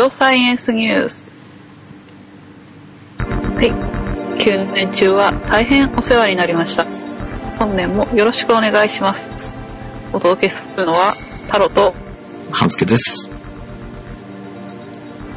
[0.00, 1.30] オサイエンスニュース。
[3.56, 3.70] はい。
[4.38, 6.86] 9年中は大変お世話になりました。
[7.58, 9.52] 本年もよろしくお願いします。
[10.12, 11.14] お届けするのは
[11.48, 11.94] タロと
[12.50, 13.28] 半助です。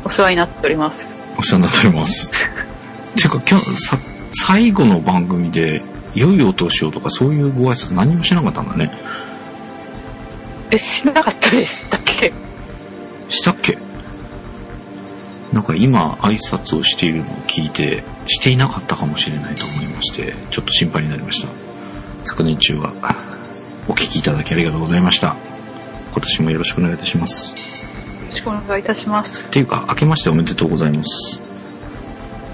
[0.05, 1.14] お世話になっております。
[1.38, 2.31] お世話になっております。
[3.16, 3.98] ていうか今日さ、
[4.45, 5.81] 最後の番組で、
[6.16, 8.91] 良いお年をとかそういうご挨拶何もしなかったんだね。
[10.72, 12.31] え、しなかったでしたっけ？
[13.30, 13.77] したっけ？
[15.53, 21.48] なんか今挨拶をしているのを聞いて、していなかったかもしれないと思いまして、ちょっと心配になりました。
[22.23, 22.89] 昨年中は
[23.88, 25.35] お聞きいただきありがとうございました。
[26.11, 27.53] 今年もよろしくお願いいたします。
[27.53, 29.52] よろしくお願いいたしますっ。
[29.52, 31.41] ていうか、明けましておめでとうございます。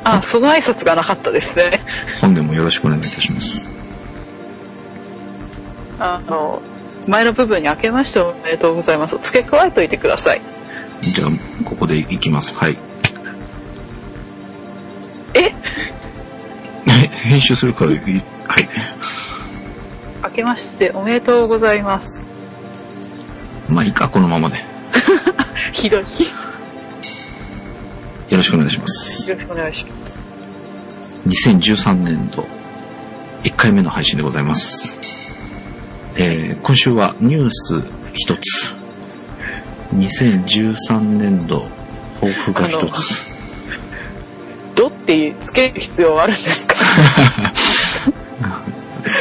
[0.03, 1.81] あ、その挨拶がなかったですね。
[2.19, 3.69] 本年もよろしくお願いいたします。
[5.99, 6.61] あの、
[7.07, 9.17] 前の部分に明けましておめでとうございます。
[9.23, 10.41] 付け加えといてください。
[11.02, 11.29] じゃあ、
[11.63, 12.53] ここでいきます。
[12.55, 12.88] はい。
[17.23, 18.19] 編集するから、いはい。
[20.23, 22.21] 明けましておめでとうございます。
[23.69, 24.57] まあいいか、このままで。
[24.57, 24.63] よ
[25.73, 26.01] ひどい。
[26.01, 26.07] よ
[28.37, 29.31] ろしくお願いします。
[29.31, 31.29] ろしくお願いします。
[31.29, 32.47] 2013年度、
[33.43, 34.97] 1回目の配信でございます。
[36.15, 38.75] えー今週はニュース一つ。
[39.95, 41.67] 2013年度、
[42.19, 43.28] 抱負が一つ。
[44.80, 46.75] どってつける必要はあるんですか？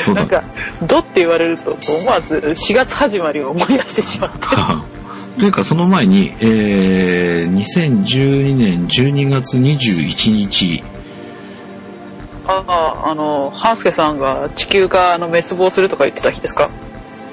[0.14, 0.28] なん。
[0.28, 0.44] か、
[0.86, 4.38] どって言われると思わず4月始まりを思い出してしまって。
[5.40, 10.82] というか、その前に、えー2012年12月21日、
[12.46, 16.70] ああ、あの、ハンスケさんが地球があの滅亡するとか言ってた日ですか？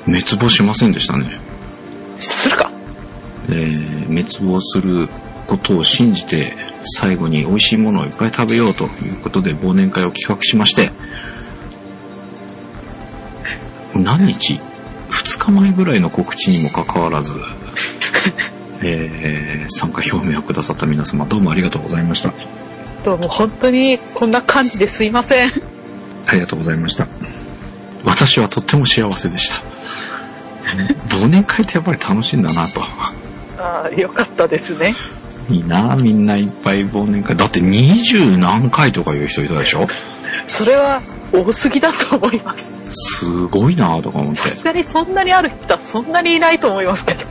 [0.06, 1.40] 滅亡しませんでしたね。
[2.18, 2.72] するか？
[3.50, 5.10] えー滅亡する
[5.48, 6.56] ことを信じて
[6.86, 10.92] 最後に美味しいものをいっぱい食べようということで忘年会を企画しまして
[13.96, 14.60] 何日
[15.10, 17.34] ?2 日前ぐらいの告知にもかかわらず、
[18.84, 22.34] えー参加表明をくださった皆様どうもありがとうございました。
[23.04, 25.52] どうも本当にこんな感じですいません。
[26.28, 27.08] ありがとうございました。
[28.04, 29.56] 私はとっても幸せでした。
[31.10, 32.82] 忘年会ってやっぱり楽しいんだなと。
[33.58, 34.94] ああ、よかったですね。
[35.50, 37.36] いいなみんないっぱい忘年会。
[37.36, 39.86] だって二十何回とかいう人いたでしょ？
[40.48, 41.02] それは
[41.32, 42.70] 多すぎだと思います。
[43.20, 44.50] すごいなとか思ってさ。
[44.50, 47.26] すがにそんなにある人はそんなにいないと思いますけど。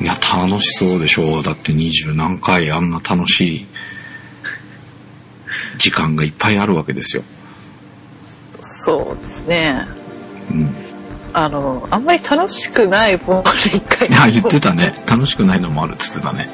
[0.00, 1.42] いや、楽しそうでしょう。
[1.42, 3.66] だって二十何回あんな楽しい
[5.78, 7.22] 時間がいっぱいあるわけですよ。
[8.60, 9.84] そうですね。
[10.50, 10.74] うん。
[11.32, 14.94] あの、あんまり楽しくない忘年会 いや、言ってたね。
[15.06, 16.48] 楽しくないのもあるって言ってたね。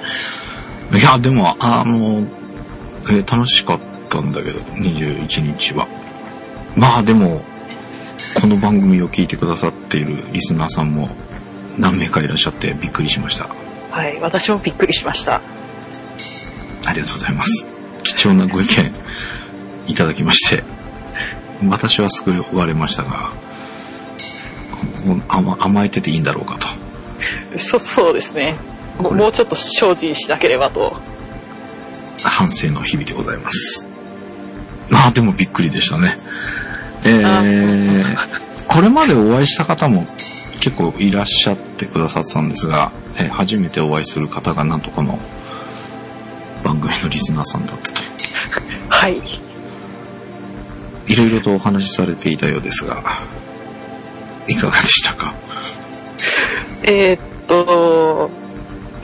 [0.98, 2.26] いや、でも、あの、
[3.06, 5.86] えー楽しかったんだけど、21日は。
[6.76, 7.42] まあでも、
[8.40, 11.08] この番組を聞いてくださっているリスナーさんも
[11.78, 13.48] 何名かいらっしゃってびっくりしました。
[13.90, 15.40] はい、私もびっくりしました。
[16.86, 17.66] ありがとうございます。
[18.02, 18.92] 貴重なご意見
[19.86, 20.62] いただきまして、
[21.68, 23.32] 私は救われましたが、
[25.28, 26.66] 甘えてていいんだろうかと。
[27.58, 28.56] そ、そうですね。
[28.98, 30.96] もうちょっと精進しなければと。
[32.22, 33.86] 反省の日々でございます。
[34.88, 36.16] まあでもびっくりでしたね。
[37.04, 38.16] えー、
[38.66, 40.04] これまでお会いした方も
[40.60, 45.18] 結構いらっしゃってくださってたんですが、えー初めてお会いする方がなんとこの
[46.62, 48.00] 番組のリスナーさんだったと。
[48.88, 49.20] はい。
[51.06, 53.02] いろいろとお話しされていたようですが、
[54.48, 55.34] いかがでしたか？
[56.84, 58.30] えーっと、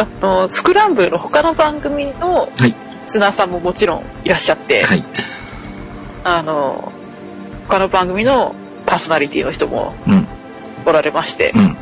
[0.01, 2.71] あの、スクランブルの他の番組のはい。
[2.71, 2.75] リ
[3.07, 5.03] スナーさんももちろんいらっしゃって、はい。
[6.25, 6.93] あの、
[7.69, 8.55] 他の番組の
[8.87, 10.27] パーソナリティの人もうん。
[10.87, 11.77] おられまして、うん。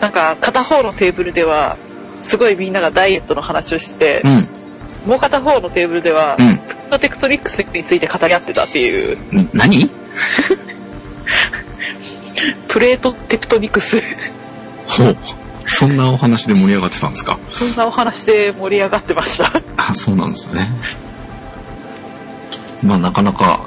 [0.00, 1.76] なんか片方のテーブルでは、
[2.22, 4.48] すごいみんながダイエットの話をしてう、ん。
[5.10, 9.88] もう片方のテーブルでは、うんプロテクトリックスについて語り合ってたっていう、ん何？
[12.68, 14.02] プレートテクトニクス、
[14.88, 15.16] ほう。
[15.80, 17.38] そんなお話で盛り上がってたんですか？
[17.50, 19.50] そんなお話で盛り上がってました。
[19.78, 20.66] あ、そうなんですね。
[22.82, 23.60] まあなかなか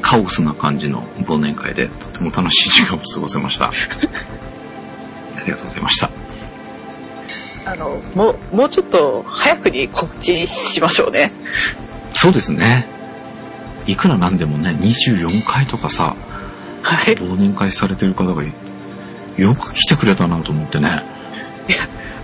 [0.00, 3.66] カオスな感じの忘年会でとても楽しい時間を過ごせました。
[5.36, 6.10] ありがとうございました。
[7.66, 11.28] あの、もう、もうちょっと早くに告知しましょうね。
[12.12, 12.86] そうですね。
[13.86, 16.14] いくらなんでもね、24回とかさ、
[16.82, 17.14] はい。
[17.14, 18.52] 忘年会されてる方がい
[19.38, 21.02] よく来てくれたなと思ってね。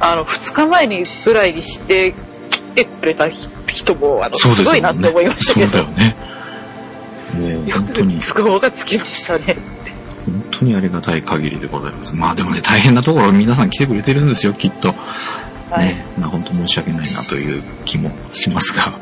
[0.00, 2.14] あの、2日前にぐらいにして
[2.50, 6.16] 来てくれた人も、あの、すよねすごいなって思いましたけど、そうだよね。
[7.34, 9.56] もうよ本当にく、都合がつきましたね。
[10.26, 12.14] 本当にありがたい限りでございます。
[12.14, 14.94] まあでもね、大変なところ皆さん来てくれてるんですよ、きっと。
[15.70, 15.86] はい。
[15.86, 18.92] ね、まあ本当申し訳ないなという気もしますが、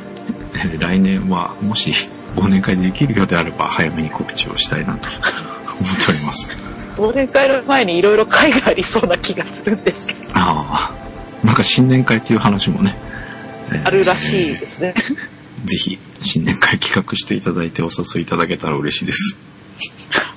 [0.55, 1.91] え ー来年はもし
[2.37, 6.68] 忘年会できるようであれば早めに告知をしたいなと思っております。
[6.99, 10.93] 忘年会の前にいろいろ会がありそうな気がするんですけど、あ
[11.43, 12.97] あ、なんか新年会っていう話もね、
[13.71, 14.95] えーあるらしいですね。
[15.65, 19.37] ぜひ新年会企画していただいてお誘いいただけたら嬉しいです。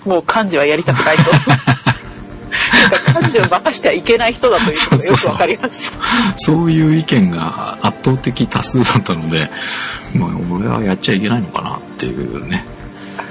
[0.05, 1.23] もう漢字はやりたくないと。
[3.13, 5.91] 漢字を任してはいけない人だということがよくわかります。
[6.37, 9.49] そういう意見が圧倒的多数だったので、
[10.15, 12.65] まあ俺はやっちゃいけないのかなっていうね。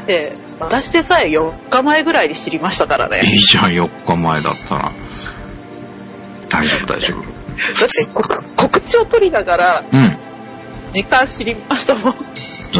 [0.06, 3.20] で、私でさえ4日前ぐらいに知りましたからね。
[3.24, 4.92] いいじゃん、4日前だったら。
[6.48, 7.22] 大丈夫、大丈夫。
[7.22, 10.10] だって告告知を取りながらうん。
[10.10, 10.18] だ
[10.92, 12.14] 時間知りましたもん。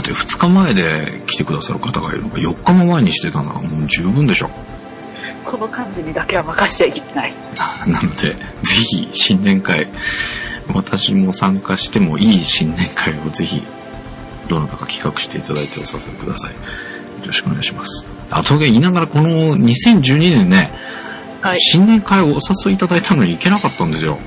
[0.00, 4.50] って2日前で来てくださる方がいるのが4日も前にしてたのはもう十分でしょ。
[5.44, 7.34] この漢字にだけは任しちゃいけない。
[7.86, 9.88] なので、ぜひ新年会、
[10.72, 13.62] 私も参加してもいい新年会をぜひ、
[14.48, 16.52] どなたか企画していただいてお誘いください。
[17.20, 18.06] よろしくお願いします。
[18.30, 20.72] あ、と言いながらこの2012年ね、
[21.40, 21.60] はい。
[21.60, 22.28] 新年会をお
[22.66, 24.18] 誘いいただいたのに行けなかったんですよ。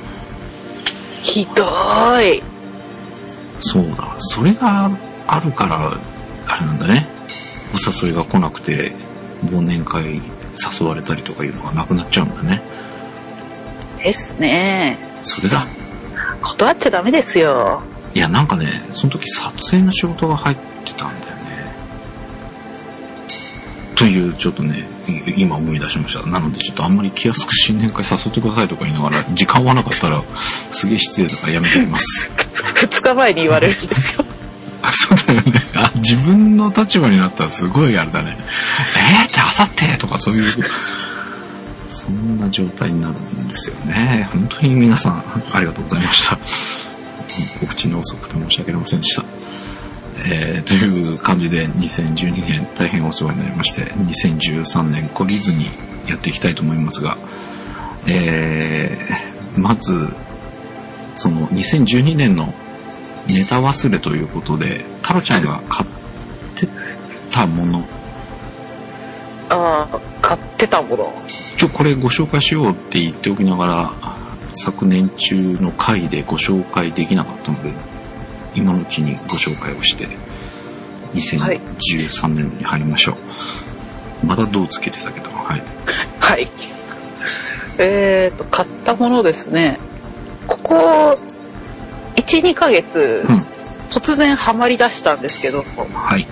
[1.22, 2.44] ひどーい。
[3.62, 4.16] そうだ。
[4.18, 4.92] それが
[5.28, 5.98] あるから、
[6.48, 7.06] あれなんだね。
[7.74, 8.94] お誘いが来なくて、
[9.46, 10.22] 忘年会
[10.80, 12.62] 誘われたりとかいうのがなくなっちゃうんだね。
[14.04, 14.98] ですね。
[15.22, 15.66] それだ。
[16.42, 17.82] 断っちゃダメですよ。
[18.14, 21.33] いや、なんかね、その時撮影の仕事が入ってたんだよね。
[23.96, 26.26] という、ちょっとね、い今思い出しました。
[26.28, 30.24] なので、ちょっとあんまり気安く新年会誘ってくださいとか言いながら、時間合わなかったら、
[30.72, 32.30] すげえ失礼だからやめておきます。
[32.76, 34.26] 2日前に言われるんですよ。
[34.82, 35.62] あそうだよね。
[35.76, 38.38] あ、自分の立場になったらすごいあれだね。
[38.96, 40.66] えーって、あさってとかそういう、
[41.88, 44.28] そんな状態になるんですよね。
[44.32, 46.38] 本当に皆さん、ありがとうございました。
[47.60, 49.24] 告知の遅くて申し訳ありませんでした。
[50.26, 55.66] えーという感じで2012年大変お世話になりまして、2013年懲りずに
[56.08, 57.18] やっていきたいと思いますが、
[58.08, 60.10] えーまず、
[61.14, 62.54] その2012年の
[63.28, 65.90] ネタ忘れということで、タロちゃんが買っ
[66.56, 66.68] て
[67.32, 67.86] たもの、
[69.50, 71.14] ああ、買ってたもの。
[71.58, 73.94] ちょ、これご紹介しようって言っておきながら、
[74.54, 77.74] 昨年中の回でご紹介できなかったので、
[78.56, 80.08] 今のうちにご紹介をして、
[81.14, 84.26] 2013年に入りましょう。
[84.26, 85.64] まだどうつけてたけど、はい。
[86.20, 86.50] はい。
[87.80, 89.80] えーと、買ったものですね。
[90.48, 90.76] ここ、
[92.16, 93.38] 1、2ヶ月、うん。
[93.90, 95.64] 突然ハマり出したんですけど、
[95.94, 96.28] はい。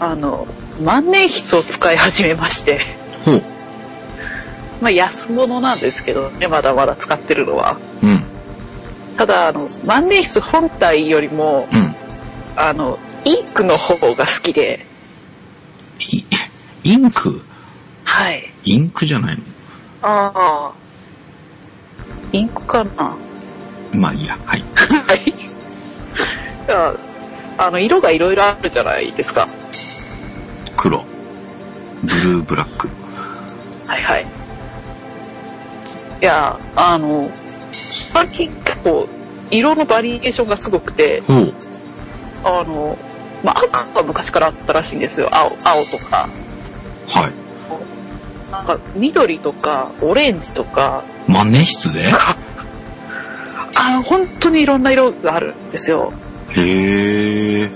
[0.00, 0.46] あの、
[0.82, 2.80] 万年筆を使い始めまして、
[3.24, 3.42] ほう。
[4.80, 7.78] まあ安物なんですけどね、まだまだ使ってるのは。
[8.02, 8.24] うん。
[9.16, 11.94] ただ、あの、万年筆本体よりも、うん。
[12.56, 14.84] あの、インクの方が好きで、
[16.10, 16.22] い
[16.84, 17.42] インク？
[18.04, 18.52] はい。
[18.64, 19.42] インクじゃないの？
[20.02, 20.72] ああ。
[22.32, 23.16] インクかな？
[23.92, 24.62] まあいいや、はい。
[25.08, 25.32] はい。
[27.58, 29.48] あの、色がいろいろあるじゃないですか。
[30.76, 31.04] 黒。
[32.04, 32.88] ブルーブラック。
[33.88, 34.26] はいはい。
[36.20, 37.30] いや、あの、
[37.72, 39.08] 最近結構、
[39.50, 41.54] 色のバリエーションがすごくて、ほう。
[42.44, 42.96] あの、
[43.42, 45.28] まあ、赤は昔からあったらしいんですよ。
[45.32, 46.28] 青、青とか。
[47.08, 47.46] はい。
[48.52, 52.10] なんか、緑とか、オレンジとか、万年筆で？
[53.78, 56.12] あの、本当にいろんな色があるんですよ。
[56.50, 57.70] へえ。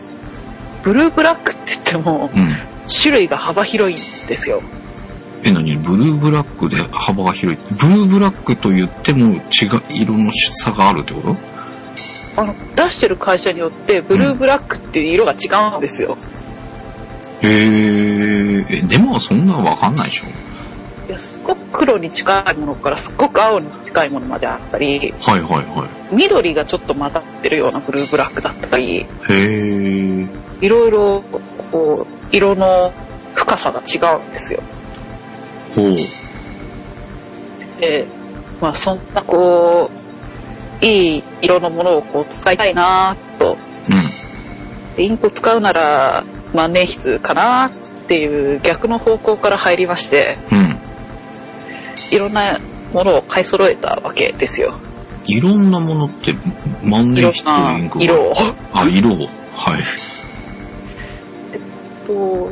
[0.83, 2.57] ブルーブラックって言っても、うん。
[3.03, 4.63] 種類が幅広いんですよ。
[5.45, 7.67] え、何ブルーブラックで幅が広い。
[7.75, 9.41] ブルーブラックと言っても違う、
[9.91, 11.37] 色の差があるってこと？
[12.37, 16.17] あの、出してる会社によって、ブルーブラックっていう色が違うんですよ。
[17.43, 20.27] へーえ、でもそんなわかんないでしょ
[21.09, 29.01] いや、すごく黒に近いものからすっごく青に近いものまであったり、はいはいは緑がちょっと混ざってるようなブルーブラックだったり、い。
[29.01, 30.29] へー
[30.61, 31.23] いろいろ、
[31.73, 32.93] こう、色の
[33.35, 34.63] 深さが違うんですよ。
[35.75, 35.97] ほう。
[37.81, 38.07] で、
[38.61, 39.91] まあそんなこ
[40.83, 43.57] う、いい色のものをこう使いたいなと、うん。
[44.97, 46.25] でインクを使うなら
[46.55, 47.71] 万年筆かなっ
[48.09, 50.79] ていう逆の方向から入りまして、うん。
[52.11, 52.59] いろんな
[52.93, 54.75] ものを買い揃えたわけですよ。
[55.27, 56.35] いろんなものって
[56.83, 58.05] 万年筆とインクが？
[58.05, 58.33] 色を。
[58.73, 59.29] あ、色を。
[59.55, 59.83] はい。
[62.07, 62.51] と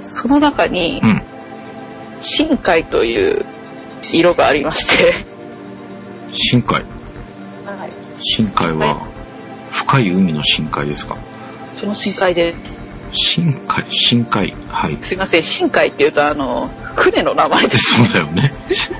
[0.00, 1.22] その中にう、ん。
[2.20, 3.44] 深海という
[4.12, 5.14] 色がありまして、
[6.34, 6.82] 深海？
[7.64, 9.06] はい、深海は、
[9.70, 11.16] 深い海の深海ですか？
[11.72, 12.54] その深海で、
[13.12, 14.54] 深海、深海？
[14.68, 14.98] はい。
[15.02, 17.96] すいません、深海っていうと、あの、船の名前です。
[17.96, 18.52] そうだよね。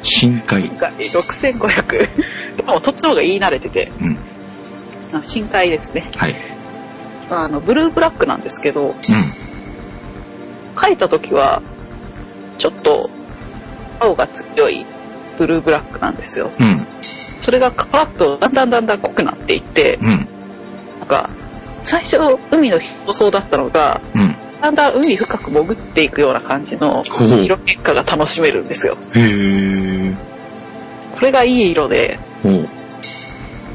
[0.02, 0.62] 深海。
[0.62, 2.56] 深海6500。
[2.56, 4.18] でも、そっちの方が言い慣れてて、うん。
[5.14, 6.11] あ深海ですね。
[6.16, 6.35] はい。
[7.30, 8.92] あの、ブルーブラックなんですけど、う
[10.80, 11.62] 書いた時は、
[12.58, 13.02] ちょっと、
[13.98, 14.84] 青が強い
[15.38, 16.50] ブルーブラックなんですよ。
[16.58, 16.62] ん。
[16.62, 16.86] うん。
[17.40, 20.08] それが乾くと、だんだんだんだん濃くなっていって、うん。
[20.08, 20.18] なん
[21.08, 21.28] か、
[21.82, 22.18] 最初、
[22.50, 24.36] 海の表層だったのが、うん。
[24.60, 28.96] だんだん海深く潜っていくような感じの色結果が楽しめるんですよ。
[31.14, 32.18] これがいい色で。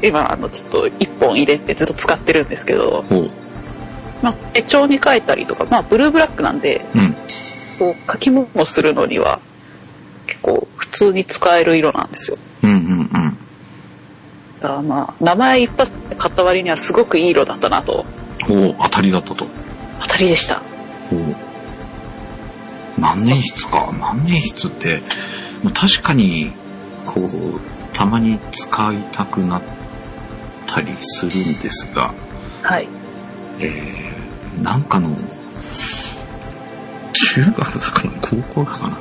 [0.02, 3.04] 今、あの、ちょっと一本入れてずっと使ってるんですけど。
[4.22, 7.14] まあ、手帳に書いたりとか、まあ、ブルーブラックなんで、うん。
[7.78, 9.40] こう、書き物をするのには、
[10.26, 12.38] 結構普通に使える色なんですよ。
[12.62, 13.38] うんうんうん。
[14.60, 18.04] だからまあ、名前一発で買った割にはすごくいい色だったなと、
[18.42, 19.44] ほう、当たりだったと。
[20.02, 20.56] 当たりでした。
[21.10, 23.00] ほう。
[23.00, 23.92] 万年筆か。
[23.92, 25.02] 万年筆って、
[25.62, 26.52] まあ確かに、
[27.04, 27.28] こう、
[27.92, 29.62] たまに使いたくなっ
[30.66, 32.12] たりするんですが、
[32.62, 32.88] はい。
[33.60, 35.16] えー、なんかの、
[37.22, 38.98] 中学だかな高校だかな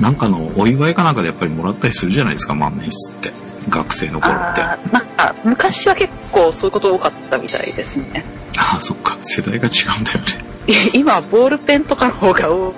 [0.00, 3.70] なんかのお祝いかなんかでやっぱりもらったりするじゃないですか、万年筆って。
[3.70, 4.62] 学生の頃って。
[4.92, 8.24] なんか、昔は結構そういうこと多かったみたいですね。
[8.56, 9.18] あ、そっか。
[9.20, 10.50] 世代が違うんだよね。
[10.94, 12.74] 今、ボールペンとかの方が多い。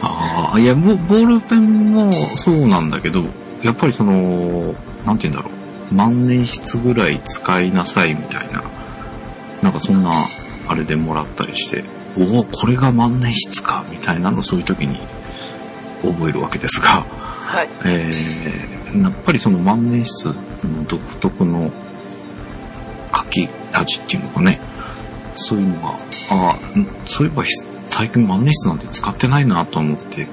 [0.00, 3.24] ああ、いや、ボボールペンもそうなんだけど、
[3.62, 5.94] やっぱりその、なんて言うんだろう。
[5.94, 8.62] 万年筆ぐらい使いなさいみたいな、
[9.62, 10.10] なんかそんな、
[10.68, 11.84] あれでもらったりして、
[12.16, 14.98] おお、これが万年筆か、みたいなのをそういう時に
[16.02, 17.68] 覚えるわけですが、はい。
[17.84, 20.36] えー、やっぱりその万年筆
[20.68, 21.70] の独特の
[23.14, 24.60] 書き味っていうのかね、
[25.36, 25.94] そういうのが、
[26.30, 26.56] あ
[27.06, 27.50] そういえばひ
[27.88, 30.26] 最近万年筆なんて使ってないなと思って、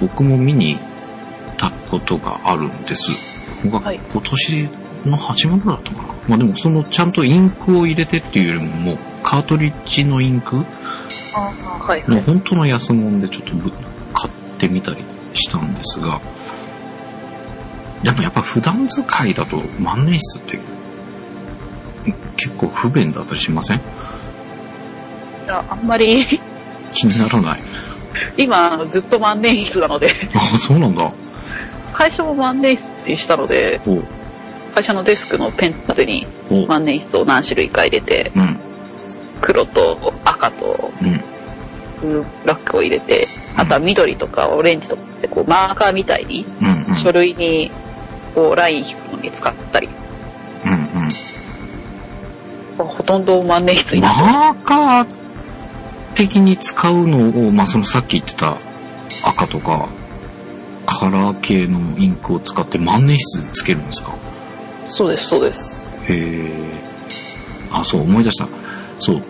[0.00, 3.68] 僕も見に行ったことがあるんです。
[3.70, 4.68] がはい今年
[5.06, 6.14] の初め頃だったかな。
[6.28, 10.64] まあでもそのちゃんとインクを入れてっていうよりももうカートリッジのインク
[11.32, 12.10] はい、はい。
[12.10, 13.70] の本当の安物でちょっとぶ
[14.12, 16.20] 買ってみたりしたんですが、
[18.02, 20.64] でもやっぱ普段使いだと万年筆って
[22.36, 23.78] 結構不便だったりしません？
[23.78, 23.80] い
[25.48, 26.26] やあんまり、
[26.92, 27.60] 気にならない？
[28.36, 31.08] 今、ずっと万年筆なので、あ、そうなんだ。
[31.92, 33.80] 会社も万年筆にしたので、
[34.74, 36.26] 会社のデスクのペン立てに
[36.68, 38.58] 万年筆を何種類か入れて、うん、
[39.40, 40.92] 黒と赤と
[42.02, 47.70] うん、ラックを入れて、あとは緑とかオレンジとかってこうマーカーみたいにうん、うん、書類に
[48.34, 49.88] こうライン引くのに使ったり、
[50.64, 50.82] うん、うん。
[52.86, 54.08] ほとんど万年筆にな。
[54.08, 58.58] マーカー的に使うのを、まあ、そのさっき言ってた
[59.24, 59.88] 赤とか
[60.84, 64.12] カラー系のインクを使って万年筆つけるんですか？
[64.84, 65.94] そうです、そうです。
[66.08, 66.52] へえ。
[67.70, 68.48] あ、そう、思い出した。
[68.98, 69.22] そう。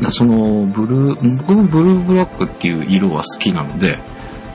[0.00, 3.98] なその、ブルー、僕もブルーブラックっていう色は好きなので、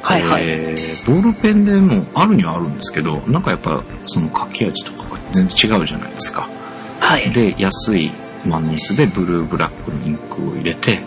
[0.01, 0.43] はいはい。
[0.45, 6.47] えーボールペンでもあるにはあるんですけど、なんかやっぱその書き味とかが全然違うじゃないですか。
[6.99, 7.31] はい。
[7.31, 8.11] で、安い
[8.45, 10.99] 万年筆でブルーブラックのインクを入れて、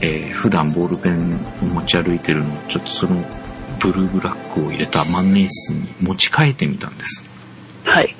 [0.00, 3.16] えー普段ボールペンを持ち歩いてるのをちょっとその
[3.80, 7.24] ブルーブラックを入れた万年筆に持ち替えてみたんです。
[7.84, 8.14] はい。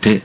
[0.00, 0.22] で、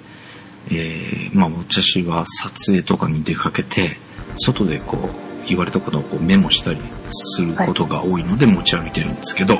[0.72, 3.98] えーまあ私は撮影とかに出かけて、
[4.38, 5.10] 外でこう、
[5.48, 6.80] 言われたことをこうメモしたり
[7.12, 9.56] することが多いので持ち歩いてるんですけど、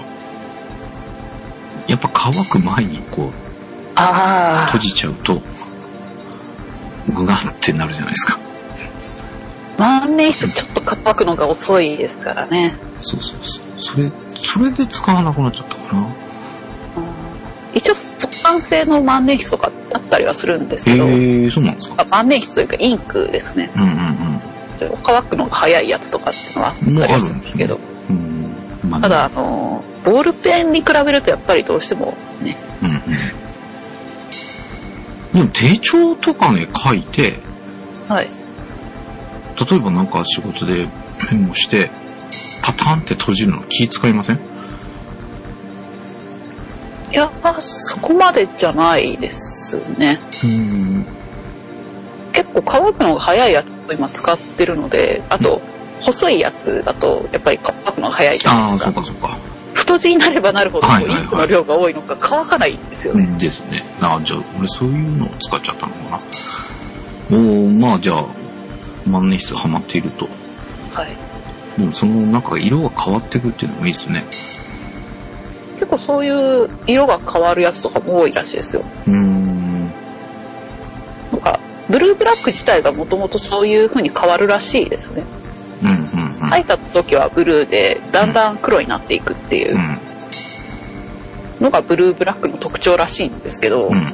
[1.88, 3.32] やっぱ乾く前にこう
[3.96, 5.42] あ閉じちゃうと、
[7.14, 8.40] グガってなるじゃないですか。
[9.78, 12.76] あ、万年筆ちょっと乾くのが遅いですからね。
[13.02, 13.64] そうそうそう。
[13.78, 16.00] それ、それで使わなくなっちゃったかな。
[16.00, 16.14] うん
[17.76, 23.72] 一応、速乾性の万年筆とかあったりはするんですえけど、ー、そうなんですかあ万年筆というかインクですね。
[23.76, 24.53] うんうん
[25.04, 26.92] 乾くのが早いやつとかっていうのはあったり
[27.24, 27.80] るんですけど、
[29.02, 33.02] ただ、あの、ボールペンに比べるとやっぱりどうしてもね、うんうん。
[35.34, 37.40] でも手帳とかね、書いて、
[38.08, 38.28] はい。
[39.70, 40.88] 例えばなんか仕事で
[41.32, 41.90] メモして、
[42.62, 44.40] パタンって閉じるの気使いません？
[47.12, 50.18] いや、そこまでじゃないですね。
[50.44, 51.06] うん。
[52.54, 55.62] 結構乾くのが早いやつを今使ってるので、あと、
[56.02, 58.92] 細いやつだと、やっぱり乾くのが早いじゃないああ、ですか。
[58.92, 59.38] そうかそうか。
[59.74, 63.38] 太字になればなるほど、はいはいはいインクの量が多いのか乾かないんですよね。
[63.40, 63.84] ですね。
[64.02, 66.20] あじゃあ、俺そういうのを使っちゃったのかな。
[67.32, 68.26] おーまあじゃあ、
[69.08, 70.28] 万年筆ハマっていると。
[70.94, 71.80] はい。
[71.80, 74.24] でもそのなんか色が変わってくっていうのもいいですね。
[75.80, 76.30] 結構そうい
[76.66, 78.84] う色が変わるやつとかも多いらしいですよ。
[79.08, 79.33] うーん。
[81.90, 85.24] ブルーブラック自体がもともとそういう風に変わるらしいですね。
[85.84, 89.98] うんうんういた時はブルーで、だんだん黒になっていくっていううん
[91.62, 94.14] のがブルーブラックの特徴らしいんですけど、うん。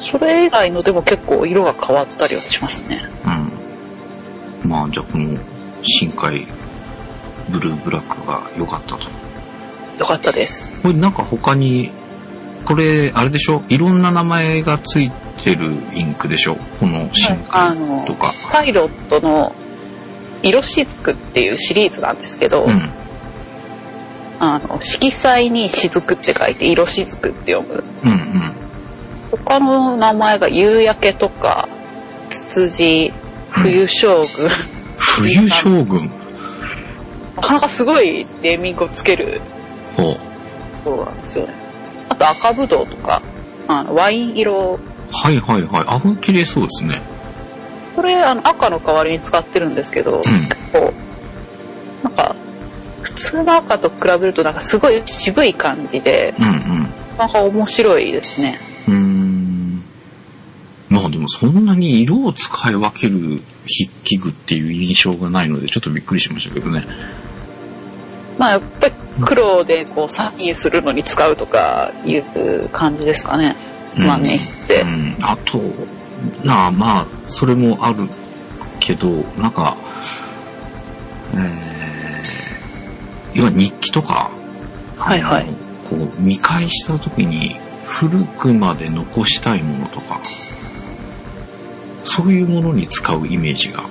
[0.00, 3.04] それ以外のでも結構色が変わったりはしますね。
[4.62, 4.70] うん。
[4.70, 5.38] まあじゃあこの
[5.82, 6.46] 深海
[7.50, 9.04] ブルーブラックが良かったと。
[9.98, 10.82] よかったです。
[10.82, 11.92] これなんか他に、
[12.64, 13.62] これあれでしょ？
[13.68, 15.16] いろんな名前がついて
[15.54, 16.56] るインクでしょ？
[16.78, 18.32] この深あの海とか。
[18.52, 19.54] パイロットの
[20.42, 22.90] 色しずくっていうシリーズなんですけど、うん。
[24.40, 27.84] あの色彩に雫って書いて色しずくって読む。
[28.04, 28.52] うんうん。
[29.30, 31.68] 他の名前が夕焼けとか、
[32.30, 33.12] ツツジ、
[33.50, 34.24] 冬将軍、
[34.98, 36.10] 冬将軍？
[37.36, 39.40] なかなかすごいネーミングをつける
[39.96, 40.16] ほう。
[40.84, 41.54] そうなんですよね。
[42.08, 43.22] あと赤ぶどうとか、
[43.66, 44.78] あのワイン色、
[45.14, 45.84] はいはいはい。
[45.86, 47.00] あ、綺麗そうですね。
[47.94, 50.92] これあの赤の代わりに使ってるんですけど、結構、
[52.02, 52.36] なんか、
[53.02, 56.88] 普通の赤と比べるとなんかすごい渋い感じで、うんうん。
[57.16, 58.58] なんか面白いですね。
[58.88, 59.82] うーん。
[60.88, 63.42] まあでもそんなに色を使い分ける筆
[64.04, 66.84] 記具っていう印象がないのでちょっとびっくりしましたけどね。
[68.38, 73.56] まあやっぱり黒でこうサインするのに使うとかいう感じですかね。
[73.96, 74.84] うんまあねってう。
[74.86, 75.16] ん。
[75.20, 75.60] あと、
[76.44, 78.08] なあまあ、それもある
[78.80, 79.08] けど、
[79.40, 79.76] なんか、
[81.34, 84.30] えー、要は日記とか、
[84.96, 85.46] はいはい
[85.84, 90.18] こう見返した時に古くまで残したいものとか、
[92.04, 93.84] そういうものに使うイメージが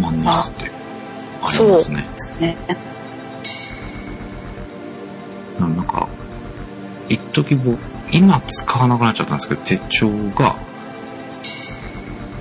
[0.00, 0.74] 万年筆って
[1.42, 2.06] ありますね。
[2.40, 2.56] ね。
[5.60, 6.08] ななんか、
[7.08, 7.78] 一時僕、
[8.14, 10.56] 今使わなくなっちゃったんですけど、手帳が、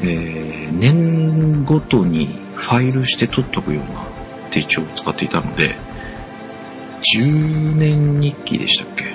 [0.04, 4.06] えー、年ごとにファイルして取っとくような
[4.52, 5.76] 手帳を使っていたので、
[7.18, 9.06] 10年日記でしたっけ、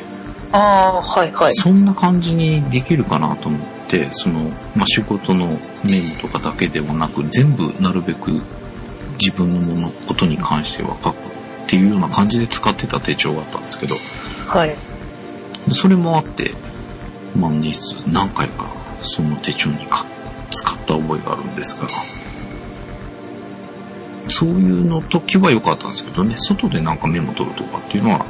[0.51, 1.55] ああ、はいはい。
[1.55, 5.59] そんな感じにできるかなと思って、その、まあ、仕事のメモ
[6.21, 8.33] とかだけではなく、全部なるべく
[9.21, 13.95] 自分のもの、ことに関しては書くっていうような感じで使ってた手帳があったんですけど、
[14.49, 14.75] はい。
[15.75, 16.53] それもあって、
[17.37, 20.07] 万年筆何回かその手帳にか
[20.51, 21.89] 使った覚えがあるんですが、
[24.31, 28.27] そういうの時は良かったんですけどね、外でなんかメモ取るとかっていうのは、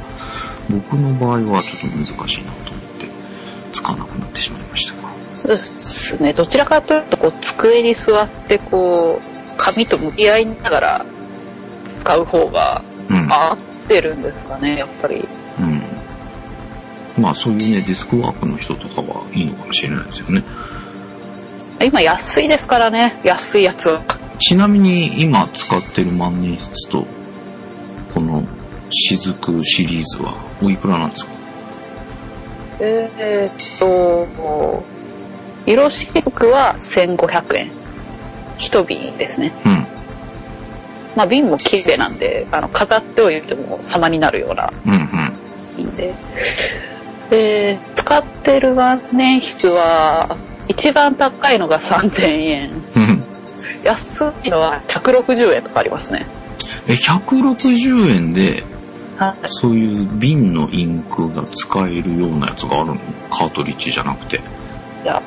[0.69, 3.07] 僕の場合はちょっと難しいなと思って、
[3.71, 5.09] 使わなくなってしまいましたが。
[5.33, 6.33] そうですね。
[6.33, 11.05] どちらかというと、こう、机に座って、こう、紙と向き合いながら
[12.01, 12.83] 使う方が。
[13.11, 15.27] 合ってるんですかね、やっぱり。
[15.59, 15.81] うん。
[17.17, 20.43] まあそういうね、デスクワークの人とかはいいのかもしれないですよね。
[21.81, 24.01] 今安いですからね、安いやつは。
[24.39, 27.05] ちなみに今使ってる万年筆と、
[28.13, 28.43] この
[28.91, 31.31] 雫シリーズはおいくらなんですか？
[32.81, 34.83] えーっと、
[35.65, 37.67] 色しずくは1500円。
[38.57, 39.53] 一瓶ですね。
[39.65, 39.87] うん。
[41.15, 45.09] まあ瓶も綺麗なんで、あの、飾っておいても様になるようなうんうん。
[45.77, 46.13] 瓶で。
[47.29, 50.37] で、使ってる万年筆は、
[50.67, 52.71] 一番高いのが3000円。
[52.71, 53.23] うん。
[53.83, 56.25] 安いのは160円とかありますね。
[56.87, 58.63] え、160円で、
[59.17, 59.47] はい。
[59.47, 62.95] そういう瓶のインクが使えるようなやつがあるの？
[63.29, 64.37] カートリッジじゃなくて。
[64.37, 64.39] い
[65.05, 65.21] や、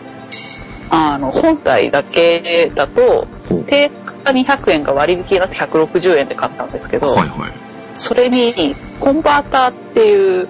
[0.91, 3.27] あの、本体だけだと。
[3.67, 3.91] 定
[4.25, 7.53] 価200円が割引になって160円で買ったんですけど、はいはい。
[7.95, 10.49] それにコンバーターっていう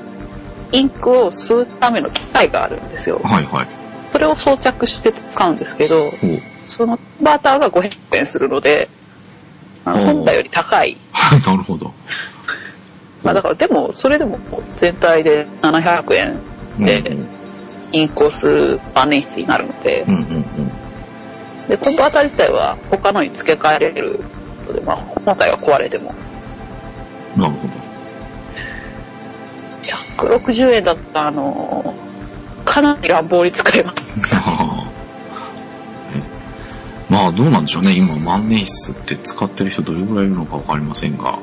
[0.72, 3.20] インクを吸うための機械があるんですよ。
[3.22, 3.66] はいはい。
[4.10, 5.96] それを装着して使うんですけど、
[6.64, 8.88] そのバーターが500円するので、
[9.84, 10.96] 本体より高い。
[11.46, 11.92] なるほど。
[13.22, 14.38] まあだからでも、それでも
[14.76, 16.40] 全体で700円
[16.78, 17.16] うんで
[17.92, 21.68] インクを吸う万年筆になるので、うんうんうん。
[21.68, 24.20] で、コンバーター自体は他のに付け替えれる
[24.66, 26.10] ので、まあ本体が壊れても。
[27.36, 27.68] なるほ
[30.16, 31.94] 160円だった、あの、
[32.64, 34.34] かなり乱暴に使えます。
[37.12, 37.92] まあどうなんでしょうね。
[37.92, 41.38] 今万年筆って使ってる人どれぐらいいるのかわかりませんが、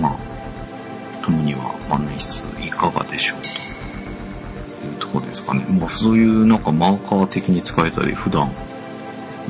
[0.00, 3.40] まあ、たまには万年筆いかがでしょう
[4.80, 5.66] というところですかね。
[5.78, 8.50] まあそういうなんかマーカー的に使えたり、普段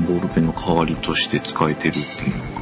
[0.00, 2.61] ボールペンの代わりとして使えてるっていうのが、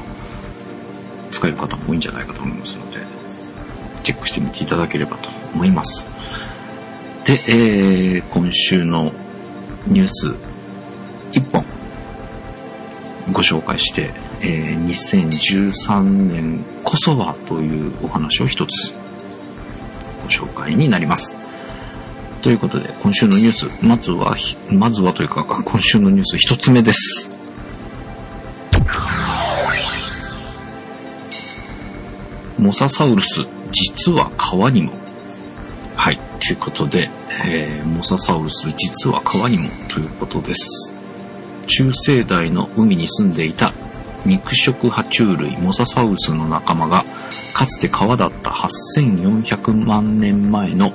[1.30, 2.99] 使える方も多いんじゃないかと思いますので、
[4.10, 6.04] チェックしてみていただければと思います。
[7.24, 9.12] で、えー、今週の
[9.86, 10.28] ニュース
[11.38, 11.64] 1本
[13.32, 14.10] ご紹介して、
[14.42, 18.92] えー2013年こそはというお話を一つ
[20.22, 21.36] ご紹介になります。
[22.42, 24.36] ということで、今週のニュース、まずは、
[24.72, 27.28] まずはというか、今週のニュース一つ目です。
[32.58, 34.92] モササウルス、実は川にも。
[35.96, 36.18] はい。
[36.40, 37.10] ということで、
[37.44, 40.94] えーモササウルス、実は川にもということです。
[41.66, 43.72] 中生代の海に住んでいた
[44.26, 47.04] 肉食爬虫類モササウルスの仲間が、
[47.54, 50.92] かつて川だった8400万年前の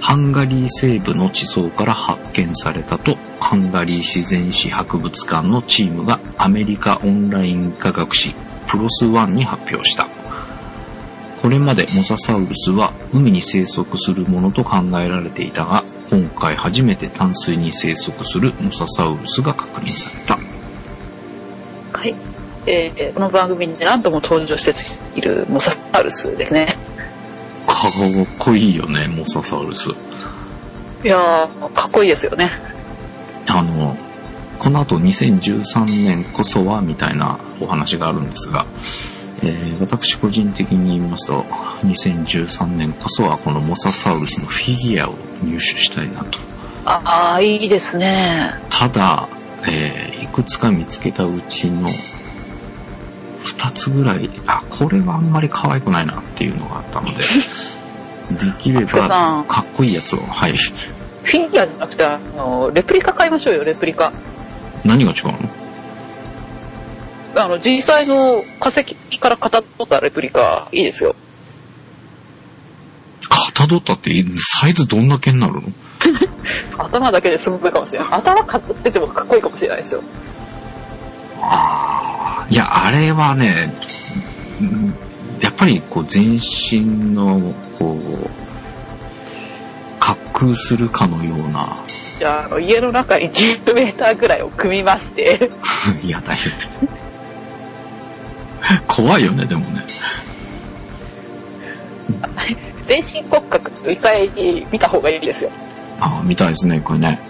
[0.00, 8.34] ハンガリー西部の地層から発見されたと、ハンガリー自然史博物館のチームがアメリカオンライン科学誌
[8.68, 10.15] プロスワンに発表した。
[11.46, 20.38] これまでモササウルスは海に生息するものと考えられていたが、今回初めて淡水に生息するモササウルスが確認された。
[21.96, 22.16] はい。
[22.66, 24.74] えーこの番組に何度も登場して
[25.16, 26.76] いるモササウルスですね。
[27.68, 27.90] かっ
[28.40, 29.90] こいいよね、モササウルス。
[31.04, 32.50] いやー、かっこいいですよね。
[33.46, 33.96] あの、
[34.58, 38.66] この後2013年こそはみたいなお話があるんですが、
[39.42, 41.42] えー私個人的に言いますと、
[41.84, 46.38] 2013年こそはこのモササウルスのフィギュアを入手したいなと。
[46.84, 48.54] ああ、いいですね。
[48.70, 49.28] ただ、
[49.66, 51.88] えーいくつか見つけたうちの
[53.44, 57.14] 2つぐらい、あ、これはあんまり可愛くないなっていうのがあったので、
[58.44, 60.52] できればかっこいいやつを、はい。
[60.56, 64.10] フィギュアじゃなくて、あの、レプリカ買いましょうよ、レプリカ。
[64.84, 65.38] 何が違うの？
[67.38, 71.14] あの、実際の化石から型取ったレプリカ、いいですよ。
[73.28, 74.10] かたどったって
[74.60, 75.62] サイズどんだけになるの？
[76.84, 78.08] 頭だけですごいかもしれない。
[78.12, 80.00] 頭買っててもかっこいいかもしれないですよ。
[81.42, 83.74] ああ、いや、あれはね、
[84.60, 84.94] うん
[85.40, 87.38] やっぱりこう全身の、
[87.78, 87.86] こう、
[90.00, 91.76] 滑空するかのような、
[92.18, 95.50] じゃあ、家の中に10メーターぐらいを組みまして、
[96.02, 96.38] いやだよ。
[98.86, 99.84] 怖いよね、でもね。
[102.86, 104.30] 全身骨格一回
[104.70, 105.50] 見た方がいいですよ。
[106.00, 107.20] ああ、見たいですね、これね。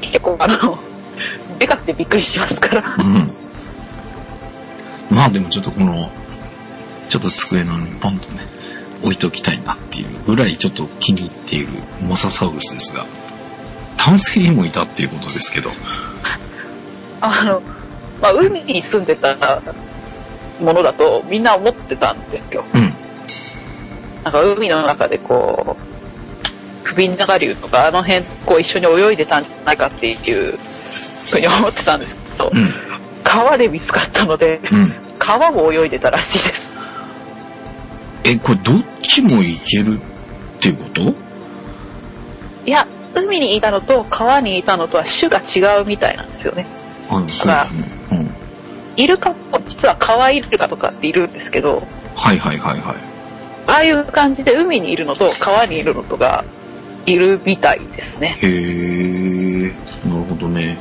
[0.00, 0.78] 結構あの、
[1.58, 2.96] でかくてびっくりしますから。
[2.98, 3.26] うん。
[5.16, 6.10] まあでもちょっとこの、
[7.08, 8.40] ちょっと机の上にポンとね、
[9.02, 11.68] 置いときたいなっていうぐらいちょっと気に入っている
[12.02, 13.06] モササウルスですが、
[13.96, 15.70] 淡水にもいたっていうことですけど、
[17.20, 17.62] あの、
[18.20, 19.34] まあ、海に住んでた
[20.60, 22.64] ものだとみんな思ってたんですよ。
[22.74, 22.80] うん。
[24.24, 32.68] なんか海の中でこう、首長竜とかあの辺こう一緒に泳いでたんじゃないかっていうふうに思ってたんですけど、うん。
[33.22, 34.92] 川で見つかったので、うん。
[35.18, 36.70] 川を泳いでたらしいです。
[38.24, 41.14] え、これどっちもいけるっていうこと？
[42.64, 46.66] いや、海にいたのと川にいたのとは種が違うみたいなんですよね。
[47.10, 47.70] あの、そうだね。
[48.96, 49.02] うん。
[49.02, 51.82] イルカも実は川イルカとかっているんですけど、
[52.14, 52.96] はいはいはいはい。
[53.68, 56.44] ああいう感じで海にいるのと川にいるのとが
[57.06, 58.36] いるみたいですね。
[58.40, 60.78] へえ、なるほどね。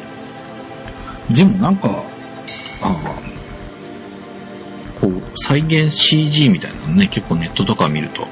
[1.32, 2.04] でもなんか、
[2.82, 3.15] ああ、
[4.99, 8.28] こう、再現 CG みたいなのね、結構ネットとか見ると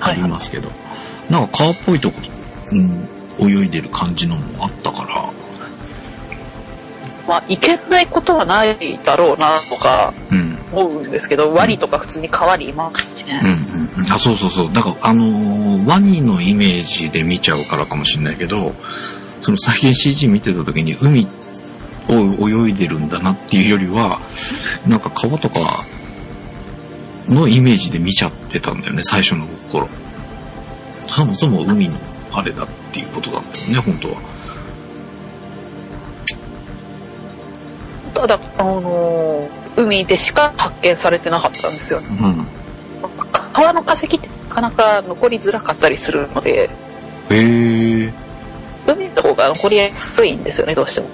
[0.00, 0.70] ありますけど、
[1.28, 2.20] なんか川っぽいとこ、
[2.70, 3.08] うん、
[3.38, 5.28] 泳いでる感じのもあったから、
[7.32, 13.40] まあ、いけないことはないだろうなとかうん、思うんですけど、ワニとか普通に川にいますしね。
[13.42, 14.12] うん、うん。
[14.12, 14.72] あ、そうそうそう。
[14.72, 18.74] だから、あのーワニのイメージで見ちゃうからかもしれないけど、
[19.40, 21.26] その再現 CG 見てた時に海
[22.10, 24.20] を泳いでるんだなっていうよりは、
[24.86, 25.58] なんか川とか
[27.28, 29.88] のイメージで見ちゃってたんだよね、最初の頃。
[31.08, 31.96] そもそも海の
[32.30, 34.16] あれだっていうことだったよね、本当は。
[38.14, 42.06] ただ、あのー海でしか発見されてなかったんですよね。
[42.20, 42.46] うん。
[43.54, 46.68] 川の化石ってかなか残りづらかったりするので、
[47.30, 48.12] へえ。
[48.86, 51.06] 海の方が残りやすいんですよね、どうしても。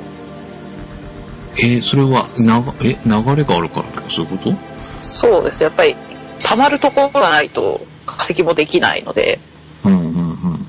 [1.59, 4.57] えー、それは、なが、え、流れがあるからとかそういうこと？
[5.01, 5.63] そうです。
[5.63, 5.97] やっぱり、
[6.43, 9.39] 溜まるところがないと化石もできないので、
[9.85, 10.67] うんうんうん。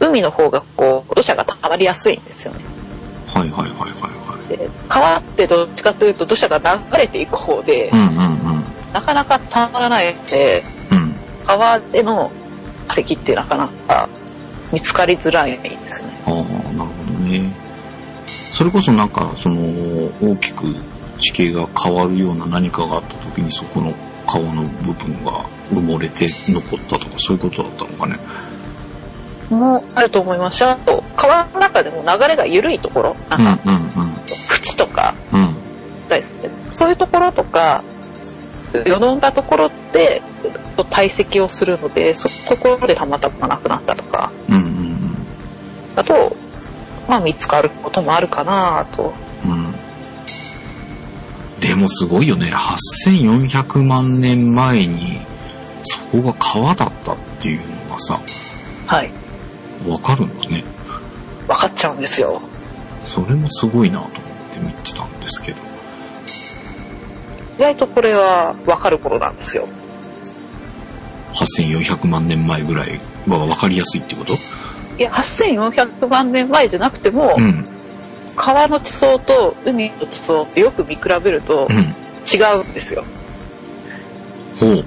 [0.00, 2.62] 海の方がこう、土砂が溜まりやすいんですよね。
[3.32, 4.03] はいはいはいはい
[4.94, 8.64] 川ってどっちかというと土砂が流れていく方で、うんうんうん。
[8.92, 11.14] なかなか溜まらないので、うん。
[11.44, 12.30] 川での
[12.86, 14.08] 化石ってなかなか
[14.72, 16.22] 見つかりづらいんですよね。
[16.26, 16.34] ああ、
[16.74, 17.52] なるほどね。
[18.52, 19.56] それこそなんか、その、
[20.22, 20.76] 大きく
[21.20, 23.92] 地形が変わるような何かがあった時にそこの
[24.28, 28.16] 川の部分が埋もれて残ったとかそういうことだったのかね。
[29.50, 34.14] もあると思いますし、あと、川の中でも流れが緩いところ、うんなんか、うん縁とか、うん。
[35.32, 35.54] うん。
[36.08, 37.84] ですねそういうところとか、
[38.86, 40.22] よどんだところで
[40.90, 44.74] 堆積をするので、そころでたまたまなくなったとか、うんうん
[45.94, 46.14] だと、
[47.08, 49.14] まあ見つかることもあるかなと。
[49.44, 49.50] うん。
[49.52, 49.74] うん。
[51.60, 52.50] でもすごいよね。
[52.52, 55.20] 8400万年前に
[55.84, 58.20] そこが川だったっていうのがさ、
[58.86, 59.10] はい。
[59.88, 60.64] わかるんだね。
[61.46, 62.28] 分かっちゃうんですよ。
[63.02, 64.33] それもすごいなと思
[64.68, 65.58] って見てたんですけど。
[67.58, 69.68] 意外とこれは分かる頃なんですよ。
[71.34, 74.34] 8400万年前ぐらいは分かりやすいってこと？
[74.98, 77.66] いや、8400万年前じゃなくても、うん。
[78.36, 81.76] 川の地層と海の地層ってよく見比べるとうん。
[81.76, 83.04] 違うんですよ。
[84.58, 84.84] ほう。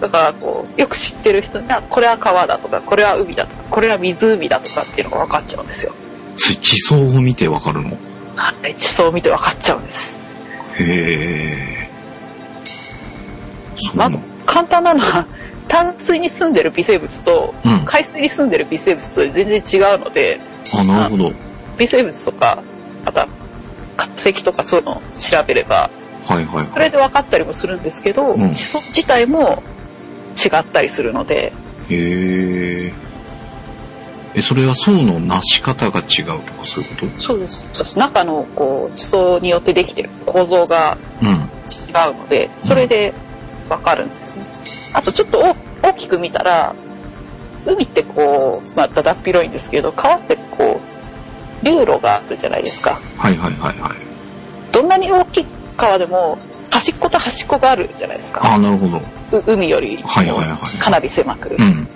[0.00, 5.92] だからこう、よく知ってる人には、これは川だとか、これは海だとか、これは湖だとかっていうのが分かっちゃうんですよ。
[6.36, 7.96] それ地層を見て分かるの？
[8.36, 10.18] はい、地層を見て分かっちゃうんです。
[10.78, 11.90] へえ。
[13.94, 15.26] まなの簡単なのは、
[15.68, 17.84] 淡水に住んでる微生物と、うん。
[17.84, 20.38] 海水に住んでる微生物と全然違うので、
[20.74, 21.32] あ、なるほど。
[21.78, 22.62] 微生物とか、
[23.04, 23.28] また、
[23.96, 25.90] 化石とかそういうのを調べれば、
[26.26, 26.90] はいはいそれはい。
[26.90, 29.62] で分かったりもするんですけど、うん地層自体も
[30.34, 31.52] 違ったりするので、
[31.88, 32.92] へえ。
[34.34, 37.68] え、それは層のなし方が違うとかそういうこそうです。
[37.72, 41.32] そうです中のこう地層によってできてる構造がとうん。
[41.32, 41.36] 違
[42.10, 43.12] うので、それで
[43.68, 44.46] わかるんですね。
[44.94, 46.74] あとちょっと大大きく見たら、
[47.66, 52.98] 海ってこう、まあ、だだっ広いんですけど、川ってこう、流路があるじゃないですか。
[53.18, 54.72] はいはいはいはい。
[54.72, 56.38] どんなに大きい川でも、
[56.70, 58.54] 端っこと端っこがあるじゃないですか。
[58.54, 58.98] あ、なるほど。
[58.98, 61.54] う海より、はいはいはいかなり狭く。
[61.58, 61.88] うん。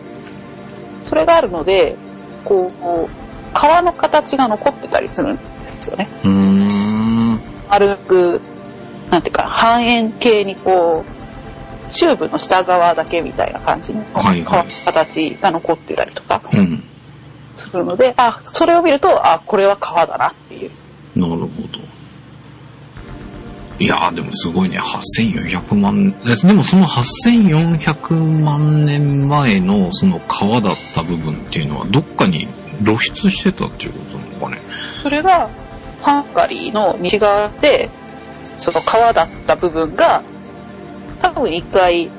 [1.05, 1.97] それがあるので、
[2.47, 5.43] こう、川の形が残ってたりするんで
[5.81, 6.09] すよね。
[6.25, 7.41] うーん。
[7.69, 8.41] 丸く、
[9.11, 16.83] なんていうか、半円形にこう、チューブの下側だけみたいな感じのはいはい川の形が残ってたりとかうん。
[17.57, 20.71] するので、あ、それを見ると、あ、これは川だなっていう。
[21.17, 21.49] なるほど。
[23.79, 24.79] いやーでもすごいね。
[24.79, 32.49] 8400万、えでもその8400万年前のその川だった部分っていうのはどっかに
[32.83, 34.59] 露出してたっていうことなのかね？
[35.03, 35.51] それが、
[36.03, 37.91] ハンガリーの西側で、
[38.57, 40.23] その川だった部分が、
[41.21, 42.11] 多分一回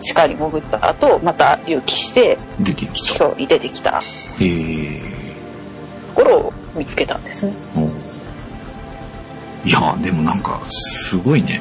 [0.00, 3.26] 地下に潜った後、また隆起して、出てき地た。
[3.26, 4.00] 表に出てきたへ
[4.40, 5.00] え。
[6.14, 7.54] ところを見つけたんですね。
[7.76, 8.15] お
[9.66, 11.60] いやーでもなんかすごいね。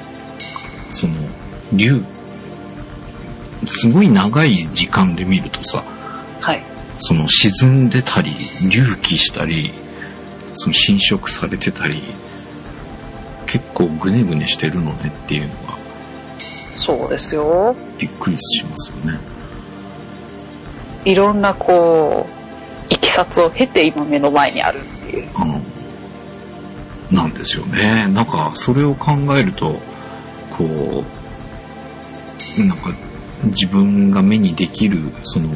[0.91, 1.13] その、
[1.73, 2.03] 竜、
[3.65, 5.83] すごい長い時間で見るとさ、
[6.39, 6.63] はい。
[6.99, 8.31] その沈んでたり、
[8.71, 9.73] 隆起したり、
[10.53, 12.03] その侵食されてたり、
[13.47, 15.75] 結構グネグネしてるのねっていうのが
[16.75, 17.75] そうですよ。
[17.97, 19.19] びっくりしますよね。
[21.03, 25.27] いろんなこう、いきさつを経て今目の前にあるっていう。
[27.11, 28.07] なんですよね。
[28.07, 29.79] なんかそれを考えると、
[30.57, 31.03] こ
[32.57, 32.91] う、なんか
[33.45, 35.49] 自分が目にできるその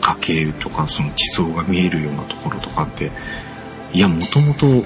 [0.00, 3.10] 崖とかその地層が見えるようなところとかって、
[3.92, 4.84] いや、もともと、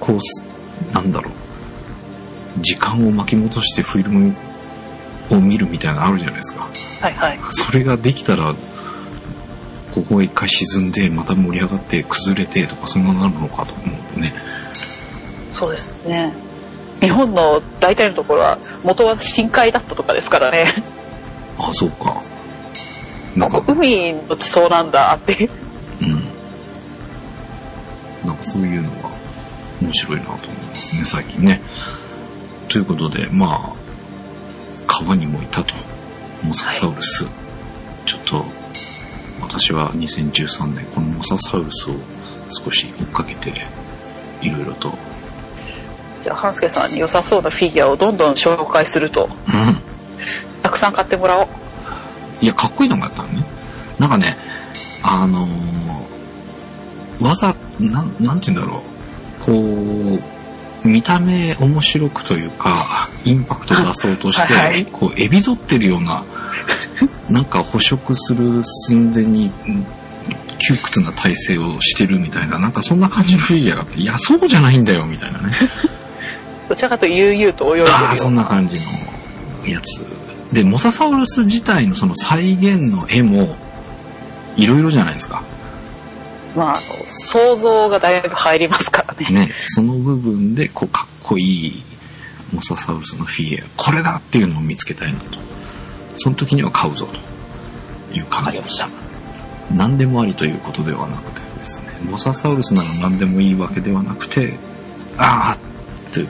[0.00, 0.44] こうす、
[0.92, 4.34] なんだろう、時間を巻き戻してフィルム
[5.30, 6.68] を見るみたいなのあるじゃないですか。
[7.00, 7.38] はいはい。
[7.50, 8.54] それができたら、
[9.94, 14.34] ここが一回沈んで、また盛り上がって崩れてとか、そんななるのかと思うとね。
[15.60, 16.32] そうですね。
[17.00, 20.66] 日本の大体のところは元は深海だったとかですからね。
[21.58, 22.22] あ、そうか。
[23.36, 25.50] なんか、海の地層なんだって。
[26.00, 26.12] うん。
[28.26, 29.10] なんかそういうのが
[29.82, 31.60] 面白いなと思いますね、最近ね。
[32.68, 33.76] ということで、まあ、
[34.86, 35.74] 川にもいたと。
[36.42, 37.26] モササウルス。
[38.06, 38.46] ちょっと、
[39.42, 41.94] 私は2013年、このモササウルスを
[42.64, 43.52] 少し追っかけて、
[44.40, 45.09] いろいろと。
[46.22, 49.76] じゃあ、半助さんに良さそうなフィギュアをどんどん紹介すると、うん。
[50.62, 51.48] たくさん買ってもらおう。
[52.40, 53.44] いや、かっこいいのがあったのね。
[53.98, 54.36] なんかね、
[55.02, 55.80] あのー
[57.20, 59.44] わざ、なん、なんて言うんだろう。
[59.44, 60.22] こ
[60.84, 62.74] う、見た目面白くというか、
[63.24, 66.24] インパクト出そうとして、はいはいこう、エビ反ってるような、
[67.28, 69.86] なんか捕食する寸前に、うん
[70.60, 75.54] 窮屈な体勢をしてるみたいな、なんかそんな感じのフィギュアがあって、いや、そうじゃないんだよ、みたいなね。
[76.70, 78.76] どちらかと悠々と泳いでるああ、そんな感じ
[79.64, 80.54] のやつ。
[80.54, 83.56] で、モササウルス自体のその再現の絵も、
[84.56, 85.42] いろいろじゃないですか。
[86.54, 89.46] まあ、想像がだいぶ入りますからね。
[89.46, 91.82] ね、その部分で、こう、かっこいい
[92.52, 95.40] モササウルスのフィギュア、これだっていうのを見つけたいなと。
[96.14, 97.08] その時には買うぞ
[98.12, 98.86] という感じわかりました。
[99.74, 104.56] 何でもありということではなくてですね、モササウルスなら何でもいいわけではなくて、
[105.18, 105.69] ああ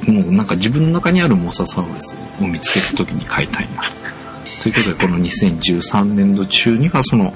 [0.07, 3.83] もうなんか自分の中にあるモササウルスを見つけた時に買いたいな。
[4.63, 7.33] ということで、この2013年度中にはその、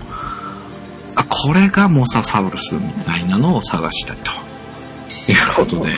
[1.16, 4.30] あ、これがモササウルスみたいなのを探したいと。
[5.32, 5.96] いうことで、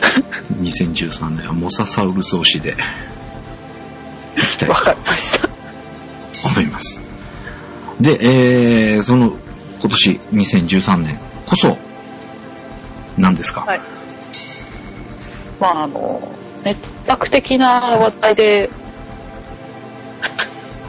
[0.60, 2.74] 2013年はモササウルス推しで、
[4.36, 5.48] いきたいとわかりました。
[6.44, 7.00] 思います。
[8.00, 8.18] で、
[8.94, 9.32] えー、その、
[9.80, 11.76] 今年2013年こそ、
[13.16, 13.80] 何ですか、はい。
[15.60, 16.20] まあ、あの、
[16.64, 18.70] ネットワーク的な話題で、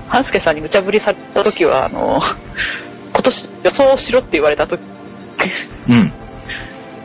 [0.07, 2.21] 半助さんに無茶ぶりされた時は、あの、
[3.13, 4.81] 今年予想しろって言われた時
[5.89, 6.11] うん。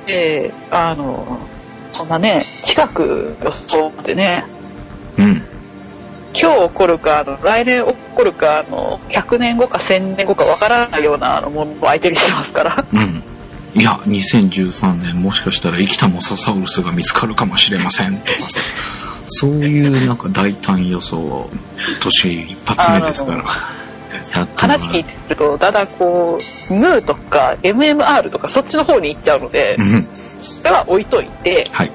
[0.06, 1.38] で、あの、
[1.92, 4.44] そんなね、近く予想ってね、
[5.18, 5.42] うん。
[6.36, 12.84] 今日起こるか、あの来年起こるか、あの、100年後か1000年後かわからないようなあのものを相手にしてますから。
[12.92, 13.22] うん。
[13.74, 18.60] いや、2013年もしかしたら生きたモササウルスが見つかるかもしれませんとかさ、
[19.26, 21.50] そういう なんか大胆予想、
[22.00, 23.44] 年一発目ですから、
[24.56, 26.38] 話聞いてると、だんだんこ
[26.70, 30.08] う、ムーとか MMR とかそっちの方に行っちゃうのでう、ん。
[30.38, 31.92] それは置いといて、はい。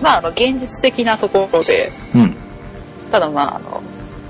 [0.00, 2.36] まあ、あの、現実的なところで、うん。
[3.10, 3.82] ただまあ、あの、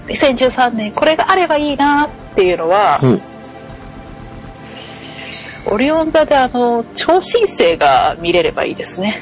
[0.08, 3.22] 2013年これがあればいいなっていうのは、ほう。
[5.68, 9.20] オリオン座であの、超新星が見れればいいですね。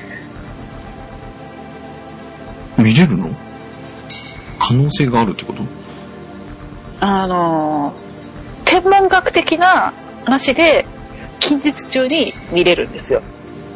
[2.77, 3.31] 見れるの？
[4.59, 5.63] 可能性があるってこと？
[7.01, 7.95] あの、
[8.65, 10.87] 天文学的な話で、
[11.41, 13.23] 近日中に見れるんですよ。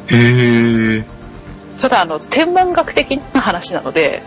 [0.09, 1.05] へえ。
[1.81, 4.23] ただ、あの、天文学的な話なので。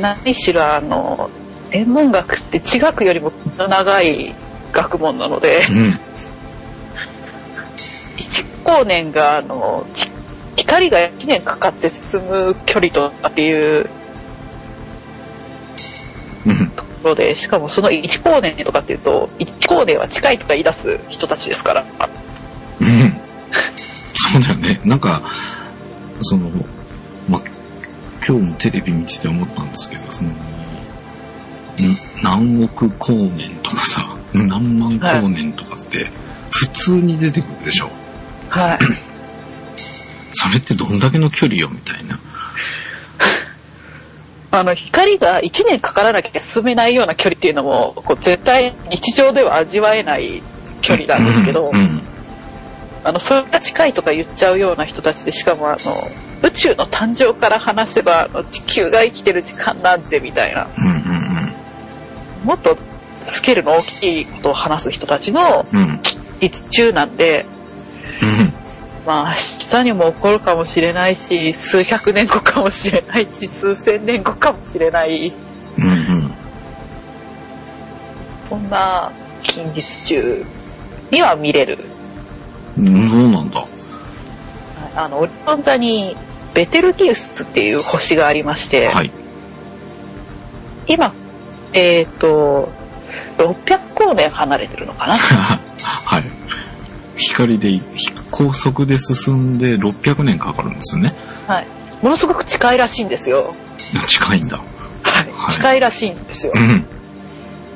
[0.00, 1.30] 何しろあの、
[1.70, 4.34] 天文学って地学よりも長い
[4.72, 6.00] 学問なのでう、ん。
[8.16, 10.10] 一光年があの、ち
[10.56, 13.88] 光が1年かかって進む距離とかっていう
[16.46, 16.66] うん。
[16.68, 21.84] ところで、しかもその一光年とかっていうと、一光年は近いとか言い出す人たちですから、
[22.80, 23.20] うん。
[24.14, 24.80] そうだよね。
[24.84, 25.22] なんか、
[26.20, 26.50] その、
[27.28, 27.40] ま、
[28.26, 30.34] 今日もテレビ見てて思ったんですけど、その、ん
[32.22, 36.06] 何億光年とかさ、何万光年とかって、
[36.50, 37.90] 普通に出てくるでしょ。
[38.48, 38.78] はい。
[40.32, 42.18] それってどんだけの距離よ、みたいな。
[44.58, 50.42] あの、光が1年かからなきゃ進めないような距離っていうのも、こう絶対日常では味わえない
[50.80, 51.80] 距離なんですけど、うん。
[51.80, 52.12] うん
[53.04, 55.78] あの、それが近いとか言っちゃうような人たちで、しかもあの、
[56.42, 61.22] 宇宙の誕生から話せば、あの地球が生きてる時間なんてみたいな、うんうん
[62.44, 62.76] もっと
[63.26, 65.80] スケールの大きいことを話す人たちのうん。
[65.80, 66.00] うん。
[66.40, 67.46] 実中なんで、
[68.22, 68.52] うん。
[69.06, 76.30] まあ、明日にも起こるかもしれないし、数百年後かもしれないし、数千年後かもしれない、うん
[78.48, 79.10] そんな
[79.42, 80.44] 近日中
[81.10, 81.78] には見れる。
[82.76, 83.08] うん。
[83.08, 83.64] そうなんだ。
[84.94, 86.14] あの、オリオン座に
[86.52, 89.10] ベテルギウスっていう星がありまして、はい。
[90.86, 91.14] 今、
[91.72, 92.70] えっ、と、
[93.38, 95.16] 600光年離れてるのかな？
[95.18, 96.22] はい。
[97.16, 97.80] 光で、
[98.30, 101.14] 高速で進んで600年かかるんですね。
[101.46, 101.66] はい。
[102.02, 103.54] ものすごく近いらしいんですよ。
[104.06, 104.56] 近いんだ。
[104.56, 104.62] は
[105.20, 105.30] い。
[105.32, 106.58] はい近いらしいんですよう。
[106.58, 106.84] ん。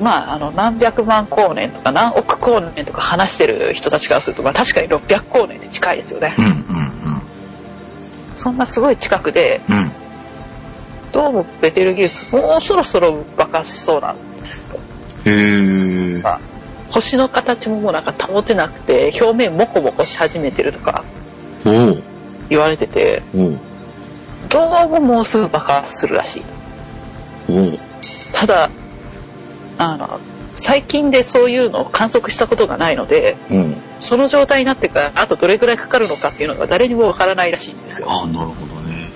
[0.00, 6.42] まあ、あの、何百万光年とか何億光年とか話してる人たちからすると、まあ確かに600光年って近いですよねう。
[6.42, 6.86] んうん
[8.36, 9.76] そんなすごい近くで、うん。
[9.76, 9.92] うん。
[11.10, 14.75] どうもベテルギウス、もうそろそろ爆発しそうなんですよ。
[15.26, 16.22] へえ。
[16.90, 21.04] 星の形ももうなんか保てなくて、表面モコモコし始めてるとか
[22.48, 23.22] 言われてて、
[24.48, 26.42] どうももうすぐ爆発するらしい。
[28.32, 28.70] ただ、
[29.78, 30.20] あの、
[30.54, 33.82] 最近でそういうのを観測したことがないので、うん。
[33.98, 38.10] その状態になってからあとどれくらいかかるのかっていうのが誰にもわからないらしいんですよ。
[38.10, 39.10] ああ、なるほどね。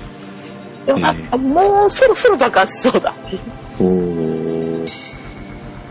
[0.87, 3.41] でもなんかもうそろそろ爆発しそうだっていう。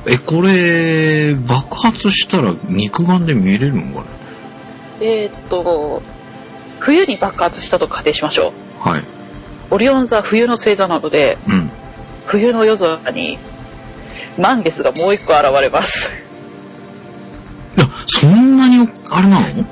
[0.06, 4.06] え、これ、爆発したら肉眼で見えれるのか
[5.02, 6.02] えーっと、
[6.80, 8.86] 冬に爆発したと仮定しましょう。
[8.86, 9.04] なはい。
[9.72, 11.70] オリオン座は冬の星座なので、うん。
[12.26, 13.38] 冬の夜空に
[14.38, 16.12] 満月がもう一個現れます。
[17.78, 19.48] いや、そんなに、あれなの？
[19.48, 19.66] へ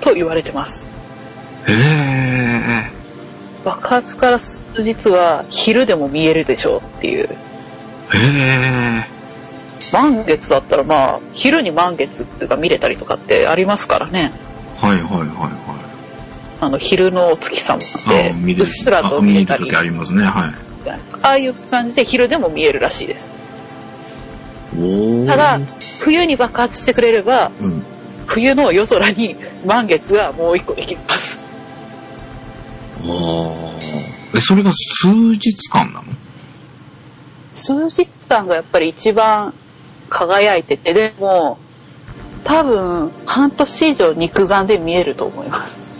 [0.00, 0.86] と言われてます。
[1.66, 2.90] え。
[3.64, 7.28] 爆発から数日は昼でも見えるでしょうっていう。
[8.14, 9.04] へえ。
[9.92, 14.32] 満月だったらまあ、昼に満月が見れたりとかってありますからね。
[14.76, 15.74] はいはいはいは
[16.60, 18.34] あの、昼のお月様って。
[18.52, 20.24] うっすらとあ見えたりありますね。
[20.24, 20.54] はい。
[21.22, 23.26] ああいう感じで昼でも見えるらしいです。
[25.26, 25.60] ただ、
[26.00, 27.84] 冬に爆発してくれれば、うん。
[28.26, 29.36] 冬の夜空に
[29.66, 31.38] 満月がもう一個できます。
[33.02, 34.36] ああ。
[34.36, 36.04] え、それが数日間なの？
[37.54, 39.54] 数日間がやっぱり一番
[40.10, 41.58] 輝いてて、でも、
[42.42, 45.94] 多分、半年以上肉眼で見えると思います。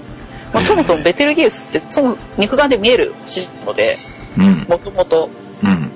[0.52, 3.96] まあ、そもそもベテルギウスって、その肉眼で見える星なので、
[4.38, 4.66] うん。
[4.68, 5.30] もともと、
[5.62, 5.90] うん。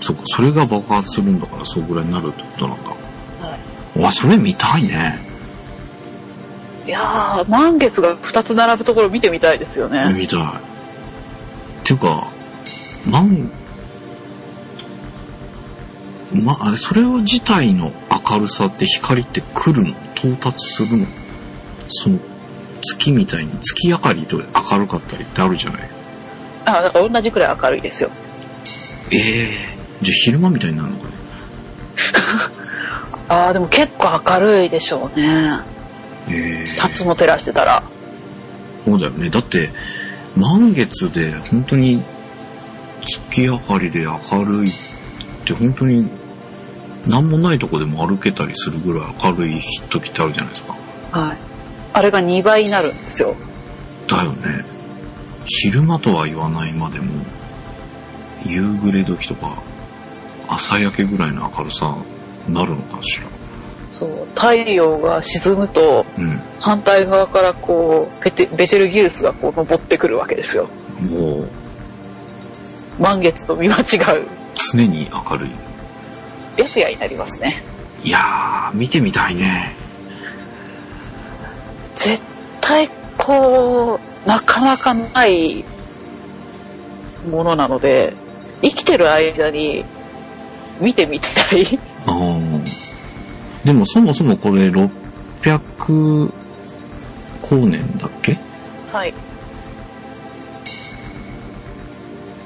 [0.00, 2.88] そっか、それが爆発するんだから、そうぐらいになるってことなんだ。
[2.88, 2.96] は
[3.96, 5.18] いわ、それ見たいね。
[6.86, 10.14] いやー、満月が2つ並ぶところ見てみたいですよね。
[10.16, 10.40] 見たい。
[10.40, 10.44] っ
[11.84, 12.28] ていうか、
[13.06, 13.50] なん、
[16.32, 17.92] ま、あれ、それを自体の
[18.30, 19.88] 明るさって光って来るの？
[20.14, 21.06] 到達するの？
[21.88, 22.18] その、
[22.82, 25.88] 月みたいに月明かりと明るかったりってあるじゃない？
[26.66, 28.10] あ、だから同じくらい明るいですよ。
[29.10, 29.50] ええ
[30.02, 31.14] じゃあ昼間みたいになるのかね？
[33.28, 35.60] あー、でも結構明るいでしょうね。
[36.30, 37.82] ええ辰も照らしてたら。
[38.84, 39.30] そうだよね。
[39.30, 39.70] だって、
[40.36, 42.02] 満月で本当に
[43.30, 44.78] 月明かりで明るいって
[45.52, 46.08] 本当に
[47.06, 50.76] 何もないとこでも歩けたりするぐらい明るい時ってあるじゃないですか。
[51.12, 51.36] はい。
[51.92, 53.34] あれが2倍になるんですよ。
[54.06, 54.64] だよね。
[55.46, 57.06] 昼間とは言わないまでも、
[58.44, 59.62] 夕暮れ時とか
[60.46, 61.96] 朝焼けぐらいの明るさ
[62.46, 63.24] になるのかしら。
[63.90, 64.26] そう。
[64.34, 66.40] 太陽が沈むと、うん。
[66.60, 70.68] 反対側からこう、ベテベテルギウスがこう登ってくるわけですよ。
[71.00, 71.48] もう
[73.00, 73.82] 満月と見間違
[74.18, 74.37] う
[74.72, 75.50] 常に明るい。
[76.58, 77.62] になりますね。
[78.02, 79.72] いやー、見てみたいね。
[81.96, 82.20] 絶
[82.60, 85.64] 対こう、なかなかない
[87.30, 88.12] ものなので、
[88.62, 89.84] 生きてる間に
[90.80, 91.78] 見てみたい。
[92.06, 92.78] あー
[93.64, 96.32] でもそもそもこれ600
[97.42, 98.38] 光年だっけ？
[98.92, 99.12] はい。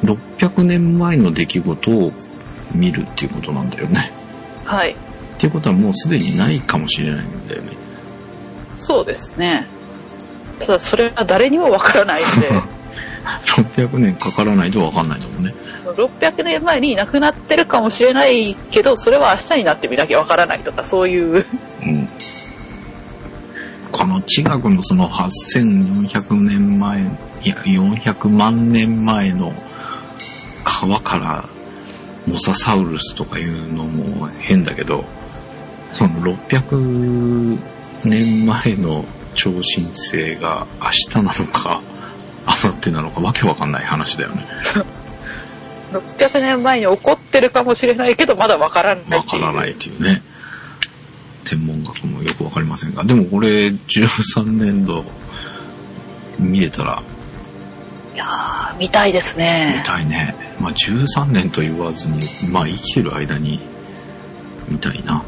[0.03, 2.12] 600年前の出来事を
[2.74, 4.12] 見るっていうことなんだよね。
[4.64, 4.92] はい。
[4.92, 4.96] っ
[5.38, 7.72] ていうことはもうすでにないかもしれないんだよね。
[8.76, 9.66] そうですね。
[10.61, 12.48] ただそれは誰にもわからないので、
[13.76, 15.55] 600年かからないとわかんないんだもんね。
[15.84, 21.46] 600年前に亡くなってるかもしれないけど、それは明日になってみなきゃわからないとか、そういう、
[21.84, 22.09] うん。
[23.90, 27.03] この地学のその8400年前、
[27.42, 29.53] いや、400万年前の
[30.82, 31.48] 川から
[32.26, 34.04] モササウルスとかいうのも
[34.40, 35.04] 変だけど、
[35.92, 37.60] その600
[38.04, 39.04] 年前の
[39.34, 41.80] 超新星が明日なのか、
[42.64, 44.44] 明後日なのかわけわかんない話だよね。
[45.92, 49.18] 600年前に起こってるかもしれないけど、まだわからない。
[49.18, 50.22] わからないっていうね。
[51.44, 53.04] 天文学もよくわかりませんが。
[53.04, 55.04] でもこれ13年度
[56.38, 57.02] 見れたら
[58.14, 59.82] いやー、見たいです見ね。
[59.86, 60.34] たいね。
[60.60, 63.60] まあ13年と言わずに、まあ生きてる間に
[64.68, 65.24] 見たいな。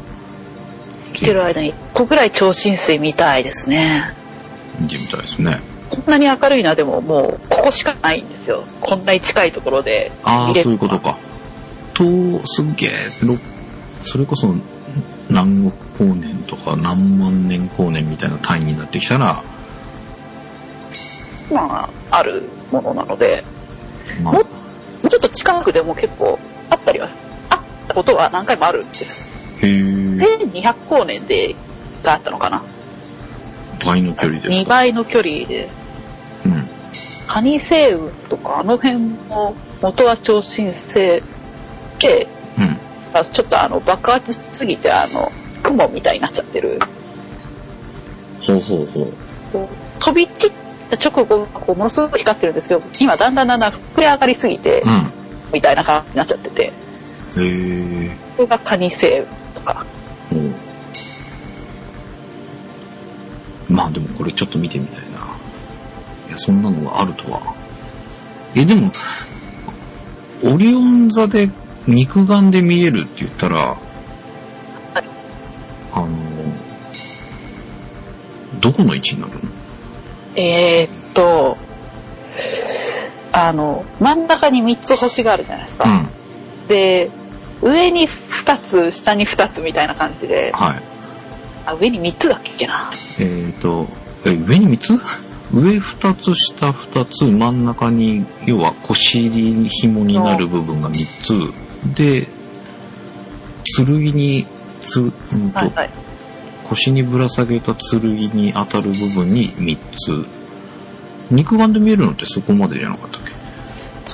[0.93, 4.13] 生きてる間に1個ぐらい超新星見たいですね。
[4.79, 5.59] 見てみたいですね。
[5.89, 8.63] こんなに明るいな、でももう、ここしかないんですよ。
[8.81, 11.17] こんなに近いところでああ、そういうことか。
[11.93, 12.03] と、
[12.45, 12.91] すっげえ、
[13.23, 13.37] ろ
[14.01, 14.53] それこそ
[15.29, 19.41] 何億光年とか何万年光年みたいな単位になってきたら、
[21.51, 23.43] まあ、あるものなので、
[24.23, 26.39] まあも、ちょっと近くでも結構
[26.69, 27.09] あったりは、
[27.49, 29.65] あったことは何回もあるんです。
[29.65, 30.17] へー。
[30.17, 31.55] 1200光年で、
[32.03, 32.63] があったのかな。
[33.83, 34.69] 倍の距離です2か。
[34.69, 35.69] 倍の距離で、
[36.45, 36.67] うん。
[37.27, 38.97] カニ星雲とかあの辺
[39.29, 41.21] も元は超新星
[41.99, 42.77] で、うん。
[43.13, 45.31] まあちょっとあの爆発しすぎてあの
[45.63, 46.79] 雲みたいになっちゃってる。
[48.41, 48.87] ほうほう
[49.51, 49.67] ほう。
[49.99, 55.11] 飛び散った直後こうものすごく光ってるんですけど、今だんだんだんだん膨れ上がりすぎて、うん。
[55.53, 58.11] みたいな感じになっちゃってて、へー。
[58.35, 59.85] それがカニ星雲とか。
[63.67, 65.17] まあでもこれちょっと見てみたいな。
[66.27, 67.55] いや、そんなのがあるとは。
[68.55, 68.91] え、でも、
[70.43, 71.49] オリオン座で
[71.87, 73.77] 肉眼で見えるって言ったら、
[75.93, 76.07] あの、
[78.59, 79.39] どこの位置になるの？
[80.35, 81.57] えー、っと、
[83.31, 85.89] あの、真ん中に3つ星があるじゃないですか。
[85.89, 86.67] うん。
[86.67, 87.11] で、
[87.61, 90.81] 上に2つ、下に2つみたいな感じで、はい。
[91.65, 92.91] あ、上に3つだっけな。
[93.19, 93.87] えっ、と、
[94.25, 94.99] え、上に3つ？
[95.51, 101.95] 上2つ、下2つ、真ん中に、要は腰に紐になる部分が3つ。
[101.95, 102.27] で、
[103.75, 104.45] 剣に、
[104.81, 105.89] つ、うんと、はいはい。
[106.69, 110.25] 腰にぶら下げた剣に当たる部分に3つ。
[111.31, 113.31] 肉眼で見えるのってそこまでじゃなかったっけ？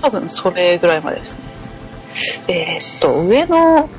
[0.02, 1.43] 多分それぐらいまでですね。
[2.47, 3.89] えー、っと、上の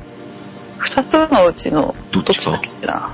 [0.79, 2.51] 2つのうちのどっちか？
[2.51, 3.09] だっけな。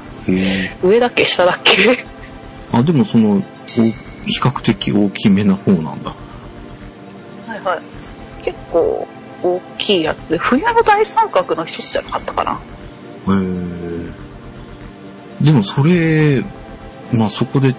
[0.84, 2.04] 上だっけ下だっけ？
[2.72, 6.12] あ、でもその、お比較的大きめな方なんだ。
[7.48, 7.80] はいはい。
[8.44, 9.08] 結構
[9.44, 12.52] 大きいやつで、冬の大三角の一つじゃなかったかな。
[12.52, 12.58] へ
[13.38, 13.59] え。
[15.42, 16.44] でもそれ、
[17.14, 17.76] まあそこで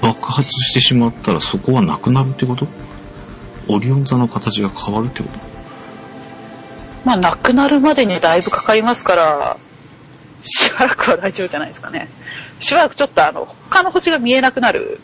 [0.00, 2.66] 爆発してしまったらそこはなくなるってこと？
[3.68, 5.38] オリオン座の形が変わるってこと？
[7.04, 9.56] まあ、なくなるまでにだいぶかかりますから、
[10.40, 12.08] しばらくは大丈夫じゃないですかね。
[12.60, 15.00] しばらくちょっとあの、他の星が見えなくなる。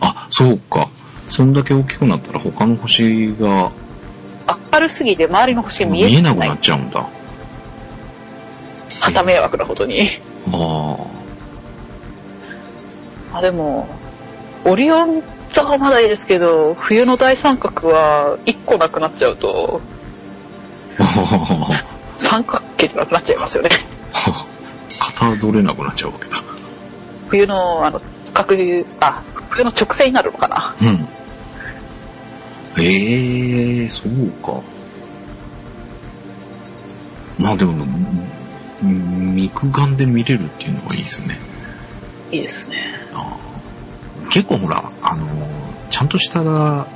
[0.00, 0.88] あ、そうか。
[1.28, 3.72] そんだけ大きくなったら他の星が
[4.72, 6.58] 明るすぎて周りの星が見えなくなっ。
[6.60, 7.08] ちゃうんだ。
[9.00, 10.08] 旗迷惑なことに。
[10.52, 10.96] あ
[13.32, 13.88] あ、でも、
[14.64, 15.22] オリオン
[15.52, 19.80] 座はまだいいですけど、冬の大三角は1個なくなっちゃうと、
[20.98, 21.84] あ。
[22.18, 23.70] 三角形じゃなくなっちゃいますよね。
[24.98, 26.42] 型取れなくなっちゃうわけだ。
[27.28, 28.00] 冬の、あの、
[28.34, 28.54] 角、
[29.00, 30.74] あ、冬の直線になるのかな。
[30.80, 31.08] うん。
[32.78, 34.60] ええそうか。
[37.38, 38.39] まあでも、ん
[38.82, 41.38] 肉眼で見れるっていうのがいいですね。
[42.32, 42.76] いいですね。
[44.30, 46.86] 結構ほら、あのーちゃんとした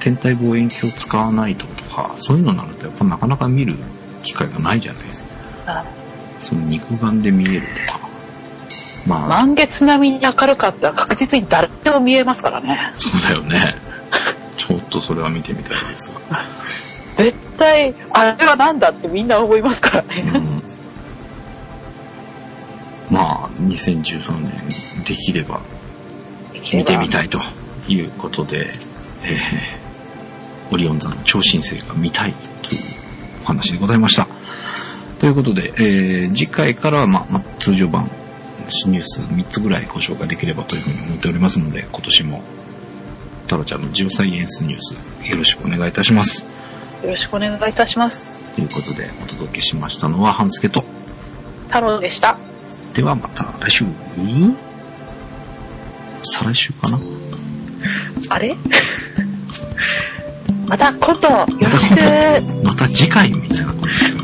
[0.00, 3.76] 天体望遠鏡を使わないととか、そういうのになるとやっぱなかなか見る
[4.22, 5.28] 機会がないじゃないですか。
[5.66, 5.84] あ
[6.40, 8.00] その肉眼で見えるとか。
[9.06, 12.78] まあ、満月並みに明るかったら確実に誰でも見えますからね。
[12.96, 13.74] そうだよね。
[14.56, 16.44] ちょっとそれは見てみたいですが。
[17.16, 20.24] 絶対、あれはなんだってみんな思いますからね。
[23.60, 25.60] 2013年できれば
[26.72, 27.40] 見てみたいと
[27.88, 28.68] いうことで、
[29.24, 29.80] えー
[30.72, 32.38] オリオン座の超新星が見たいと
[32.74, 32.82] いう
[33.42, 34.28] お話でございました。
[35.18, 38.04] ということで、えー次回からは、まあ、まあ、通常版
[38.86, 42.42] ニュース3つぐらいご紹介できればというふうに思っておりますので、今年も
[43.42, 46.46] 太郎ちゃんのジオサイエンスニュースよろしくお願いいたします。
[47.02, 48.38] よろしくお願いいたします。
[48.54, 50.84] ということで、お届けしましたのは、半助と、
[51.68, 52.38] 太郎でした。
[52.94, 53.84] ではまた来週。
[56.22, 56.98] 再来週かな？
[58.28, 58.54] あれ？
[60.68, 62.00] また今度よろしく。
[62.64, 64.19] また次回みたいなことですよ